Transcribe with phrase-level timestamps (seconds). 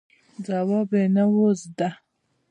[0.45, 1.89] ځواب یې نه و زده.